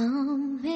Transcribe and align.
Amazing. 0.00 0.68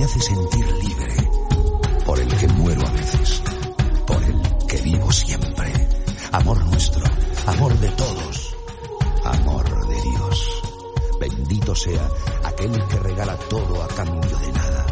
me 0.00 0.06
hace 0.06 0.20
sentir 0.20 0.66
libre, 0.82 1.30
por 2.06 2.18
el 2.18 2.28
que 2.34 2.48
muero 2.48 2.86
a 2.86 2.90
veces, 2.90 3.42
por 4.06 4.22
el 4.22 4.40
que 4.66 4.78
vivo 4.78 5.12
siempre. 5.12 5.88
Amor 6.32 6.64
nuestro, 6.68 7.04
amor 7.44 7.78
de 7.78 7.88
todos, 7.90 8.56
amor 9.24 9.88
de 9.88 10.00
Dios. 10.00 10.62
Bendito 11.20 11.74
sea 11.74 12.08
aquel 12.44 12.72
que 12.88 12.96
regala 12.96 13.36
todo 13.50 13.82
a 13.82 13.88
cambio 13.88 14.38
de 14.38 14.52
nada 14.52 14.86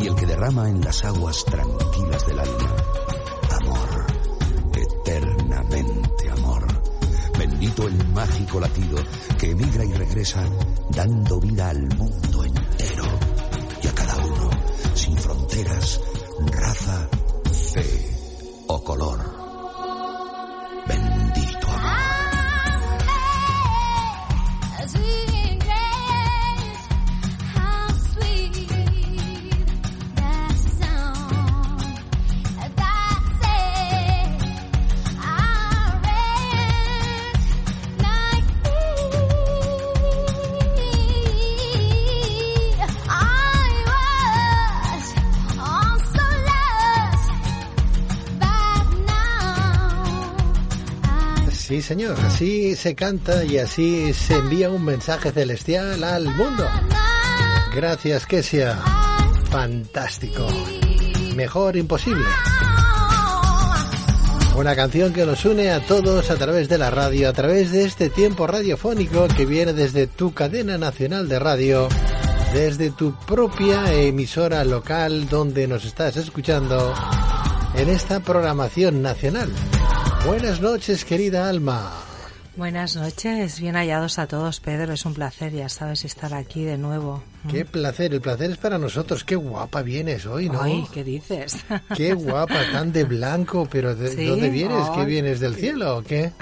y 0.00 0.06
el 0.06 0.14
que 0.14 0.24
derrama 0.24 0.70
en 0.70 0.80
las 0.80 1.04
aguas 1.04 1.44
tranquilas 1.44 2.26
del 2.26 2.38
alma 2.38 2.76
amor, 3.50 4.06
eternamente 4.72 6.30
amor. 6.30 6.66
Bendito 7.38 7.86
el 7.86 8.08
mágico 8.14 8.60
latido 8.60 8.96
que 9.38 9.50
emigra 9.50 9.84
y 9.84 9.92
regresa 9.92 10.42
dando 10.88 11.38
vida 11.38 11.68
al 11.68 11.82
mundo 11.98 12.44
entero 12.44 12.83
fronteras, 15.54 16.00
raza, 16.50 17.08
fe 17.72 17.84
o 18.66 18.82
color. 18.82 19.43
Señor, 51.82 52.16
así 52.20 52.76
se 52.76 52.94
canta 52.94 53.44
y 53.44 53.58
así 53.58 54.12
se 54.12 54.34
envía 54.34 54.70
un 54.70 54.84
mensaje 54.84 55.32
celestial 55.32 56.02
al 56.04 56.26
mundo. 56.34 56.68
Gracias, 57.74 58.26
que 58.26 58.42
sea 58.42 58.80
fantástico. 59.50 60.46
Mejor 61.34 61.76
imposible. 61.76 62.26
Una 64.56 64.76
canción 64.76 65.12
que 65.12 65.26
nos 65.26 65.44
une 65.44 65.70
a 65.70 65.84
todos 65.84 66.30
a 66.30 66.36
través 66.36 66.68
de 66.68 66.78
la 66.78 66.90
radio, 66.90 67.28
a 67.28 67.32
través 67.32 67.72
de 67.72 67.84
este 67.84 68.08
tiempo 68.08 68.46
radiofónico 68.46 69.26
que 69.26 69.46
viene 69.46 69.72
desde 69.72 70.06
tu 70.06 70.32
cadena 70.32 70.78
nacional 70.78 71.28
de 71.28 71.40
radio, 71.40 71.88
desde 72.52 72.90
tu 72.90 73.16
propia 73.26 73.92
emisora 73.92 74.64
local 74.64 75.28
donde 75.28 75.66
nos 75.66 75.84
estás 75.84 76.16
escuchando 76.16 76.94
en 77.74 77.88
esta 77.88 78.20
programación 78.20 79.02
nacional. 79.02 79.50
Buenas 80.24 80.60
noches, 80.62 81.04
querida 81.04 81.50
Alma. 81.50 81.92
Buenas 82.56 82.96
noches, 82.96 83.60
bien 83.60 83.74
hallados 83.74 84.18
a 84.18 84.26
todos, 84.26 84.58
Pedro. 84.58 84.94
Es 84.94 85.04
un 85.04 85.12
placer, 85.12 85.52
ya 85.52 85.68
sabes, 85.68 86.06
estar 86.06 86.32
aquí 86.32 86.64
de 86.64 86.78
nuevo. 86.78 87.22
Qué 87.50 87.66
placer, 87.66 88.14
el 88.14 88.22
placer 88.22 88.50
es 88.50 88.56
para 88.56 88.78
nosotros. 88.78 89.22
Qué 89.22 89.36
guapa 89.36 89.82
vienes 89.82 90.24
hoy, 90.24 90.48
¿no? 90.48 90.62
Ay, 90.62 90.86
¿qué 90.92 91.04
dices? 91.04 91.58
Qué 91.94 92.14
guapa, 92.14 92.58
tan 92.72 92.90
de 92.90 93.04
blanco, 93.04 93.68
pero 93.70 93.94
¿de 93.94 94.26
dónde 94.26 94.48
vienes? 94.48 94.88
¿Qué 94.94 95.04
vienes 95.04 95.40
del 95.40 95.56
cielo 95.56 95.98
o 95.98 96.02
qué? 96.02 96.32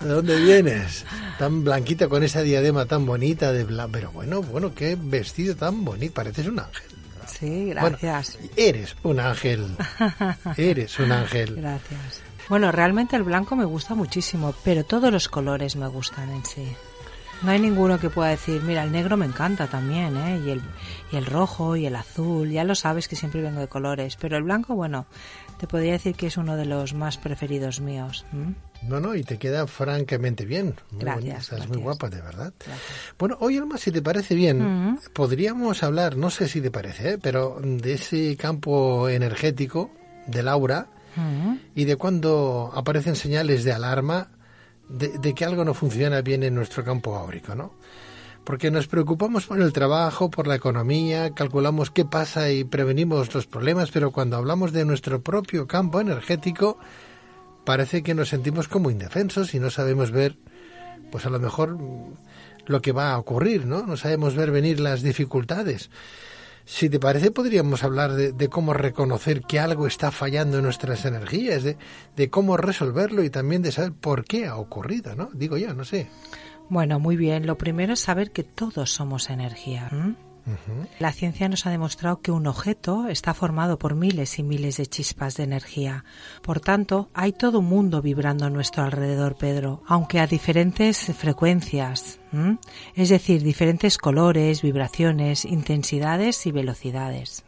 ¿De 0.00 0.08
dónde 0.08 0.40
vienes? 0.40 1.04
Tan 1.38 1.64
blanquita 1.64 2.08
con 2.08 2.22
esa 2.22 2.40
diadema 2.40 2.86
tan 2.86 3.04
bonita 3.04 3.52
de 3.52 3.64
blanco. 3.64 3.92
Pero 3.92 4.12
bueno, 4.12 4.42
bueno, 4.42 4.74
qué 4.74 4.96
vestido 4.98 5.54
tan 5.54 5.84
bonito. 5.84 6.14
Pareces 6.14 6.46
un 6.46 6.60
ángel. 6.60 6.97
Sí, 7.38 7.66
gracias. 7.66 8.38
eres 8.56 8.96
un 9.02 9.20
ángel. 9.20 9.76
eres 10.56 10.98
un 10.98 11.12
ángel. 11.12 11.54
Gracias. 11.56 12.22
Bueno, 12.48 12.72
realmente 12.72 13.14
el 13.14 13.22
blanco 13.22 13.54
me 13.54 13.64
gusta 13.64 13.94
muchísimo, 13.94 14.54
pero 14.64 14.84
todos 14.84 15.12
los 15.12 15.28
colores 15.28 15.76
me 15.76 15.86
gustan 15.86 16.30
en 16.30 16.44
sí. 16.44 16.66
No 17.42 17.52
hay 17.52 17.60
ninguno 17.60 18.00
que 18.00 18.10
pueda 18.10 18.30
decir, 18.30 18.62
mira, 18.62 18.82
el 18.82 18.90
negro 18.90 19.16
me 19.16 19.24
encanta 19.24 19.68
también, 19.68 20.16
¿eh? 20.16 20.40
Y 20.44 20.50
el, 20.50 20.60
y 21.12 21.16
el 21.16 21.24
rojo 21.24 21.76
y 21.76 21.86
el 21.86 21.94
azul, 21.94 22.50
ya 22.50 22.64
lo 22.64 22.74
sabes 22.74 23.06
que 23.06 23.14
siempre 23.14 23.40
vengo 23.40 23.60
de 23.60 23.68
colores, 23.68 24.16
pero 24.16 24.36
el 24.36 24.42
blanco, 24.42 24.74
bueno, 24.74 25.06
te 25.58 25.68
podría 25.68 25.92
decir 25.92 26.16
que 26.16 26.26
es 26.26 26.36
uno 26.36 26.56
de 26.56 26.66
los 26.66 26.94
más 26.94 27.16
preferidos 27.16 27.80
míos. 27.80 28.24
No, 28.82 28.98
no, 28.98 29.14
y 29.14 29.22
te 29.22 29.38
queda 29.38 29.66
francamente 29.66 30.44
bien. 30.44 30.74
gracias. 30.90 31.52
Estás 31.52 31.68
muy 31.68 31.78
guapa, 31.78 32.08
de 32.08 32.20
verdad. 32.20 32.52
Bueno, 33.18 33.36
hoy, 33.40 33.56
Alma, 33.56 33.78
si 33.78 33.92
te 33.92 34.02
parece 34.02 34.34
bien, 34.34 34.98
podríamos 35.12 35.82
hablar, 35.84 36.16
no 36.16 36.30
sé 36.30 36.48
si 36.48 36.60
te 36.60 36.72
parece, 36.72 37.12
¿eh? 37.12 37.18
pero 37.20 37.60
de 37.62 37.92
ese 37.94 38.36
campo 38.36 39.08
energético 39.08 39.90
del 40.26 40.48
aura 40.48 40.88
y 41.74 41.84
de 41.84 41.96
cuando 41.96 42.72
aparecen 42.74 43.16
señales 43.16 43.64
de 43.64 43.72
alarma 43.72 44.28
de, 44.88 45.34
que 45.34 45.44
algo 45.44 45.64
no 45.64 45.74
funciona 45.74 46.22
bien 46.22 46.42
en 46.42 46.54
nuestro 46.54 46.84
campo 46.84 47.16
áurico, 47.16 47.54
¿no? 47.54 47.74
Porque 48.44 48.70
nos 48.70 48.86
preocupamos 48.86 49.46
por 49.46 49.60
el 49.60 49.72
trabajo, 49.72 50.30
por 50.30 50.46
la 50.46 50.54
economía, 50.54 51.34
calculamos 51.34 51.90
qué 51.90 52.04
pasa 52.04 52.50
y 52.50 52.64
prevenimos 52.64 53.34
los 53.34 53.46
problemas, 53.46 53.90
pero 53.90 54.10
cuando 54.10 54.36
hablamos 54.36 54.72
de 54.72 54.86
nuestro 54.86 55.20
propio 55.20 55.66
campo 55.66 56.00
energético, 56.00 56.78
parece 57.64 58.02
que 58.02 58.14
nos 58.14 58.30
sentimos 58.30 58.66
como 58.66 58.90
indefensos 58.90 59.54
y 59.54 59.60
no 59.60 59.70
sabemos 59.70 60.10
ver, 60.10 60.38
pues 61.12 61.26
a 61.26 61.30
lo 61.30 61.38
mejor 61.38 61.76
lo 62.66 62.80
que 62.80 62.92
va 62.92 63.12
a 63.12 63.18
ocurrir, 63.18 63.66
¿no? 63.66 63.86
No 63.86 63.98
sabemos 63.98 64.34
ver 64.34 64.50
venir 64.50 64.80
las 64.80 65.02
dificultades. 65.02 65.90
Si 66.70 66.90
te 66.90 67.00
parece, 67.00 67.30
podríamos 67.30 67.82
hablar 67.82 68.12
de, 68.12 68.48
cómo 68.50 68.74
reconocer 68.74 69.40
que 69.40 69.58
algo 69.58 69.86
está 69.86 70.10
fallando 70.10 70.58
en 70.58 70.64
nuestras 70.64 71.06
energías, 71.06 71.64
de, 71.64 72.30
cómo 72.30 72.58
resolverlo 72.58 73.24
y 73.24 73.30
también 73.30 73.62
de 73.62 73.72
saber 73.72 73.94
por 73.94 74.26
qué 74.26 74.44
ha 74.44 74.56
ocurrido, 74.56 75.16
¿no? 75.16 75.30
Digo 75.32 75.56
yo, 75.56 75.72
no 75.72 75.86
sé. 75.86 76.10
Bueno, 76.68 77.00
muy 77.00 77.16
bien. 77.16 77.46
Lo 77.46 77.56
primero 77.56 77.94
es 77.94 78.00
saber 78.00 78.32
que 78.32 78.44
todos 78.44 78.92
somos 78.92 79.30
energía. 79.30 79.88
La 80.98 81.12
ciencia 81.12 81.48
nos 81.48 81.66
ha 81.66 81.70
demostrado 81.70 82.20
que 82.20 82.30
un 82.30 82.46
objeto 82.46 83.08
está 83.08 83.34
formado 83.34 83.78
por 83.78 83.94
miles 83.94 84.38
y 84.38 84.42
miles 84.42 84.76
de 84.76 84.86
chispas 84.86 85.36
de 85.36 85.44
energía. 85.44 86.04
Por 86.42 86.60
tanto, 86.60 87.08
hay 87.14 87.32
todo 87.32 87.60
un 87.60 87.66
mundo 87.66 88.02
vibrando 88.02 88.46
a 88.46 88.50
nuestro 88.50 88.82
alrededor, 88.82 89.36
Pedro, 89.36 89.82
aunque 89.86 90.20
a 90.20 90.26
diferentes 90.26 90.98
frecuencias. 91.16 92.18
Es 92.94 93.08
decir, 93.08 93.42
diferentes 93.42 93.96
colores, 93.96 94.60
vibraciones, 94.60 95.44
intensidades 95.44 96.46
y 96.46 96.52
velocidades. 96.52 97.44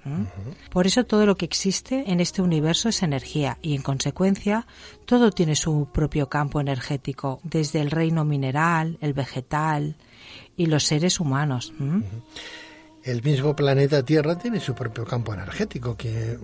Por 0.71 0.87
eso 0.87 1.05
todo 1.05 1.27
lo 1.27 1.37
que 1.37 1.45
existe 1.45 2.11
en 2.11 2.21
este 2.21 2.41
universo 2.43 2.89
es 2.89 3.03
energía 3.03 3.59
y, 3.61 3.75
en 3.75 3.83
consecuencia, 3.83 4.67
todo 5.05 5.31
tiene 5.31 5.55
su 5.55 5.89
propio 5.93 6.29
campo 6.29 6.61
energético, 6.61 7.41
desde 7.43 7.81
el 7.81 7.91
reino 7.91 8.25
mineral, 8.25 8.97
el 9.01 9.13
vegetal 9.13 9.97
y 10.57 10.67
los 10.67 10.85
seres 10.85 11.21
humanos. 11.21 11.73
El 13.03 13.23
mismo 13.23 13.57
planeta 13.57 14.03
Tierra 14.05 14.37
tiene 14.37 14.61
su 14.61 14.75
propio 14.75 15.05
campo 15.07 15.33
energético 15.33 15.97
que 15.97 16.39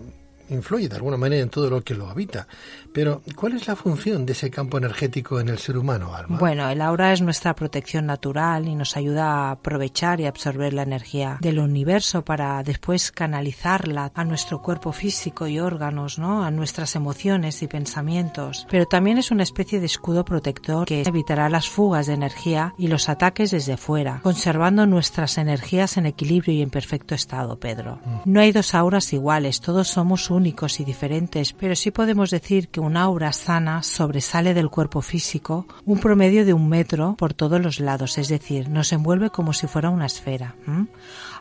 influye 0.50 0.88
de 0.88 0.96
alguna 0.96 1.16
manera 1.16 1.42
en 1.42 1.50
todo 1.50 1.70
lo 1.70 1.82
que 1.82 1.94
lo 1.94 2.08
habita. 2.08 2.46
Pero, 2.92 3.22
¿cuál 3.34 3.54
es 3.54 3.66
la 3.66 3.76
función 3.76 4.24
de 4.24 4.32
ese 4.32 4.50
campo 4.50 4.78
energético 4.78 5.38
en 5.40 5.48
el 5.48 5.58
ser 5.58 5.76
humano, 5.76 6.14
Alma? 6.14 6.38
Bueno, 6.38 6.68
el 6.68 6.80
aura 6.80 7.12
es 7.12 7.20
nuestra 7.20 7.54
protección 7.54 8.06
natural 8.06 8.68
y 8.68 8.74
nos 8.74 8.96
ayuda 8.96 9.26
a 9.26 9.50
aprovechar 9.52 10.20
y 10.20 10.26
absorber 10.26 10.72
la 10.72 10.82
energía 10.82 11.38
del 11.40 11.58
universo 11.58 12.24
para 12.24 12.62
después 12.62 13.12
canalizarla 13.12 14.12
a 14.14 14.24
nuestro 14.24 14.62
cuerpo 14.62 14.92
físico 14.92 15.46
y 15.46 15.58
órganos, 15.58 16.18
¿no? 16.18 16.44
A 16.44 16.50
nuestras 16.50 16.96
emociones 16.96 17.62
y 17.62 17.66
pensamientos. 17.66 18.66
Pero 18.70 18.86
también 18.86 19.18
es 19.18 19.30
una 19.30 19.42
especie 19.42 19.80
de 19.80 19.86
escudo 19.86 20.24
protector 20.24 20.86
que 20.86 21.02
evitará 21.02 21.48
las 21.48 21.68
fugas 21.68 22.06
de 22.06 22.14
energía 22.14 22.74
y 22.78 22.88
los 22.88 23.08
ataques 23.08 23.50
desde 23.50 23.76
fuera, 23.76 24.20
conservando 24.22 24.86
nuestras 24.86 25.38
energías 25.38 25.96
en 25.96 26.06
equilibrio 26.06 26.54
y 26.54 26.62
en 26.62 26.70
perfecto 26.70 27.14
estado, 27.14 27.58
Pedro. 27.58 28.00
Mm. 28.04 28.32
No 28.32 28.40
hay 28.40 28.52
dos 28.52 28.74
auras 28.74 29.12
iguales, 29.12 29.60
todos 29.60 29.88
somos 29.88 30.30
únicos 30.36 30.78
y 30.80 30.84
diferentes, 30.84 31.52
pero 31.54 31.74
sí 31.74 31.90
podemos 31.90 32.30
decir 32.30 32.68
que 32.68 32.80
un 32.80 32.96
aura 32.96 33.32
sana 33.32 33.82
sobresale 33.82 34.54
del 34.54 34.70
cuerpo 34.70 35.00
físico 35.00 35.66
un 35.84 35.98
promedio 35.98 36.44
de 36.44 36.52
un 36.52 36.68
metro 36.68 37.16
por 37.16 37.34
todos 37.34 37.60
los 37.60 37.80
lados, 37.80 38.18
es 38.18 38.28
decir, 38.28 38.68
nos 38.68 38.92
envuelve 38.92 39.30
como 39.30 39.52
si 39.52 39.66
fuera 39.66 39.90
una 39.90 40.06
esfera. 40.06 40.54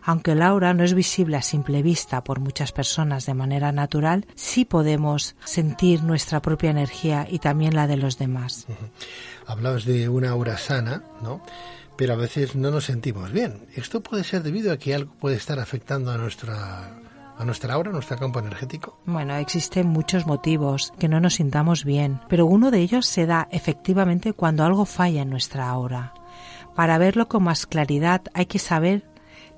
Aunque 0.03 0.31
el 0.31 0.42
aura 0.42 0.74
no 0.74 0.83
es 0.83 0.94
visible 0.94 1.38
a 1.38 1.42
simple 1.42 1.81
vista 1.81 2.24
por 2.24 2.39
muchas 2.39 2.71
personas 2.71 3.25
de 3.25 3.33
manera 3.33 3.71
natural, 3.71 4.25
sí 4.36 4.63
podemos 4.63 5.36
sentir 5.44 6.03
nuestra 6.03 6.42
propia 6.42 6.71
energía 6.71 7.27
y 7.30 7.39
también 7.39 7.75
la 7.75 7.88
de 7.88 7.97
los 7.97 8.18
demás. 8.18 8.68
Hablabas 9.45 9.86
de 9.86 10.07
una 10.09 10.30
aura 10.30 10.57
sana, 10.57 11.03
¿no? 11.21 11.42
Pero 11.97 12.13
a 12.13 12.18
veces 12.18 12.56
no 12.56 12.71
nos 12.71 12.86
sentimos 12.86 13.31
bien. 13.31 13.68
Esto 13.75 14.01
puede 14.01 14.24
ser 14.24 14.44
debido 14.44 14.71
a 14.71 14.77
que 14.77 14.94
algo 14.94 15.13
puede 15.13 15.38
estar 15.38 15.59
afectando 15.59 16.12
a 16.12 16.18
nuestra 16.18 16.92
a 17.37 17.45
nuestra 17.45 17.73
aura, 17.73 17.89
a 17.89 17.93
nuestro 17.93 18.17
campo 18.17 18.39
energético? 18.39 18.97
Bueno, 19.05 19.35
existen 19.35 19.87
muchos 19.87 20.25
motivos 20.25 20.93
que 20.99 21.07
no 21.07 21.19
nos 21.19 21.35
sintamos 21.35 21.83
bien, 21.83 22.19
pero 22.27 22.45
uno 22.45 22.71
de 22.71 22.79
ellos 22.79 23.05
se 23.05 23.25
da 23.25 23.47
efectivamente 23.51 24.33
cuando 24.33 24.63
algo 24.63 24.85
falla 24.85 25.21
en 25.21 25.29
nuestra 25.29 25.69
aura. 25.69 26.13
Para 26.75 26.97
verlo 26.97 27.27
con 27.27 27.43
más 27.43 27.65
claridad 27.65 28.21
hay 28.33 28.47
que 28.47 28.59
saber 28.59 29.03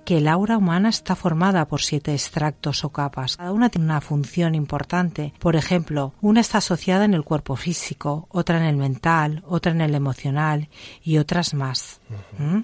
que 0.07 0.19
el 0.19 0.29
aura 0.29 0.57
humana 0.57 0.87
está 0.87 1.17
formada 1.17 1.67
por 1.67 1.81
siete 1.81 2.13
extractos 2.13 2.85
o 2.85 2.91
capas. 2.93 3.35
Cada 3.35 3.51
una 3.51 3.67
tiene 3.67 3.87
una 3.87 3.99
función 3.99 4.55
importante. 4.55 5.33
Por 5.37 5.57
ejemplo, 5.57 6.13
una 6.21 6.39
está 6.39 6.59
asociada 6.59 7.03
en 7.03 7.13
el 7.13 7.25
cuerpo 7.25 7.57
físico, 7.57 8.25
otra 8.31 8.57
en 8.57 8.63
el 8.63 8.77
mental, 8.77 9.43
otra 9.45 9.73
en 9.73 9.81
el 9.81 9.93
emocional 9.93 10.69
y 11.03 11.17
otras 11.17 11.53
más. 11.53 11.99
¿Mm? 12.37 12.59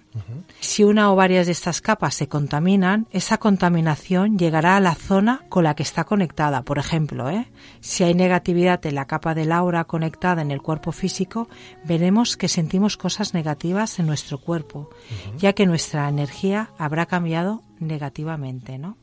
Si 0.59 0.83
una 0.83 1.11
o 1.11 1.15
varias 1.15 1.45
de 1.45 1.51
estas 1.51 1.81
capas 1.81 2.15
se 2.15 2.27
contaminan, 2.27 3.07
esa 3.11 3.37
contaminación 3.37 4.37
llegará 4.37 4.77
a 4.77 4.79
la 4.79 4.95
zona 4.95 5.45
con 5.49 5.63
la 5.63 5.75
que 5.75 5.83
está 5.83 6.03
conectada. 6.03 6.63
Por 6.63 6.79
ejemplo, 6.79 7.29
¿eh? 7.29 7.51
si 7.81 8.03
hay 8.03 8.13
negatividad 8.13 8.85
en 8.85 8.95
la 8.95 9.05
capa 9.05 9.35
del 9.35 9.51
aura 9.51 9.83
conectada 9.85 10.41
en 10.41 10.51
el 10.51 10.61
cuerpo 10.61 10.91
físico, 10.91 11.49
veremos 11.83 12.37
que 12.37 12.47
sentimos 12.47 12.97
cosas 12.97 13.33
negativas 13.33 13.99
en 13.99 14.07
nuestro 14.07 14.37
cuerpo, 14.37 14.89
ya 15.37 15.53
que 15.53 15.65
nuestra 15.65 16.07
energía 16.07 16.71
habrá 16.77 17.05
cambiado 17.05 17.61
negativamente, 17.79 18.77
¿no? 18.77 18.97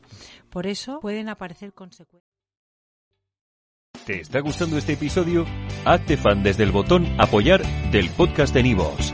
Por 0.49 0.67
eso 0.67 0.99
pueden 0.99 1.29
aparecer 1.29 1.73
consecuencias. 1.73 2.31
¿Te 4.05 4.19
está 4.19 4.39
gustando 4.39 4.77
este 4.77 4.93
episodio? 4.93 5.45
Hazte 5.85 6.17
fan 6.17 6.41
desde 6.41 6.63
el 6.63 6.71
botón 6.71 7.05
apoyar 7.19 7.61
del 7.91 8.09
podcast 8.09 8.53
de 8.53 8.63
Nivos. 8.63 9.13